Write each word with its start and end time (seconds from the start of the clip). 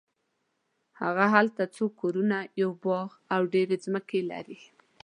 هغه 1.01 1.25
هلته 1.35 1.63
څو 1.75 1.85
کورونه 1.99 2.37
یو 2.61 2.71
باغ 2.83 3.09
او 3.33 3.41
ډېرې 3.53 3.75
ځمکې 3.85 4.19
لري. 4.31 4.59